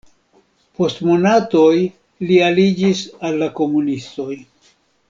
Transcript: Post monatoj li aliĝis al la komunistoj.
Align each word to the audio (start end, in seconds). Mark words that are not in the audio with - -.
Post 0.77 1.03
monatoj 1.09 1.75
li 2.31 2.41
aliĝis 2.49 3.05
al 3.31 3.41
la 3.45 3.53
komunistoj. 3.63 4.33